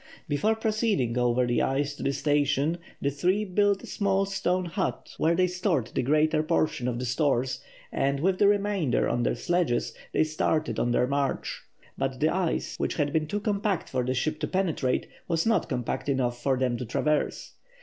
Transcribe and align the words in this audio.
Before 0.27 0.55
proceeding 0.55 1.15
over 1.19 1.45
the 1.45 1.61
ice 1.61 1.93
to 1.93 2.01
the 2.01 2.11
station 2.11 2.79
the 3.03 3.11
three 3.11 3.45
built 3.45 3.83
a 3.83 3.85
small 3.85 4.25
stone 4.25 4.65
hut, 4.65 5.13
where 5.19 5.35
they 5.35 5.45
stored 5.45 5.91
the 5.93 6.01
greater 6.01 6.41
portion 6.41 6.87
of 6.87 6.97
the 6.97 7.05
stores, 7.05 7.61
and 7.91 8.19
with 8.19 8.39
the 8.39 8.47
remainder 8.47 9.07
on 9.07 9.21
their 9.21 9.35
sledge 9.35 9.91
they 10.11 10.23
started 10.23 10.79
on 10.79 10.91
their 10.91 11.05
march. 11.05 11.61
But 11.99 12.19
the 12.19 12.29
ice, 12.29 12.79
which 12.79 12.95
had 12.95 13.13
been 13.13 13.27
too 13.27 13.41
compact 13.41 13.89
for 13.89 14.03
the 14.03 14.15
ship 14.15 14.39
to 14.39 14.47
penetrate, 14.47 15.05
was 15.27 15.45
not 15.45 15.69
compact 15.69 16.09
enough 16.09 16.41
for 16.41 16.57
them 16.57 16.77
to 16.77 16.85
traverse. 16.87 17.53